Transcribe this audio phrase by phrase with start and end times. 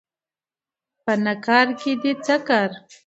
[1.03, 2.71] په نه کارکې دې څه کار